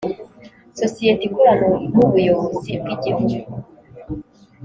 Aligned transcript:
sosiyete 0.79 1.21
ikorana 1.27 1.67
nubuyobozi 1.91 2.71
bwigihugu. 2.81 3.53